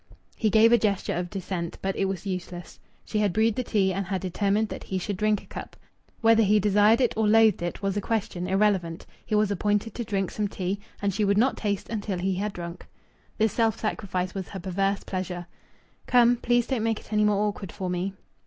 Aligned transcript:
He 0.35 0.49
gave 0.49 0.71
a 0.71 0.79
gesture 0.79 1.13
of 1.15 1.29
dissent. 1.29 1.77
But 1.83 1.95
it 1.95 2.05
was 2.05 2.25
useless. 2.25 2.79
She 3.05 3.19
had 3.19 3.31
brewed 3.31 3.55
the 3.55 3.61
tea 3.63 3.93
and 3.93 4.07
had 4.07 4.19
determined 4.21 4.69
that 4.69 4.85
he 4.85 4.97
should 4.97 5.15
drink 5.15 5.43
a 5.43 5.45
cup. 5.45 5.75
Whether 6.21 6.41
he 6.41 6.59
desired 6.59 6.99
it 7.01 7.13
or 7.15 7.27
loathed 7.27 7.61
it 7.61 7.83
was 7.83 7.95
a 7.95 8.01
question 8.01 8.47
irrelevant. 8.47 9.05
He 9.23 9.35
was 9.35 9.51
appointed 9.51 9.93
to 9.93 10.03
drink 10.03 10.31
some 10.31 10.47
tea, 10.47 10.79
and 11.03 11.13
she 11.13 11.23
would 11.23 11.37
not 11.37 11.55
taste 11.55 11.87
until 11.87 12.17
he 12.17 12.33
had 12.33 12.53
drunk. 12.53 12.87
This 13.37 13.53
self 13.53 13.79
sacrifice 13.79 14.33
was 14.33 14.47
her 14.49 14.59
perverse 14.59 15.03
pleasure. 15.03 15.45
"Come!... 16.07 16.35
Please 16.37 16.65
don't 16.65 16.81
make 16.81 16.99
it 17.01 17.13
any 17.13 17.23
more 17.23 17.45
awkward 17.47 17.71
for 17.71 17.87
me." 17.87 18.13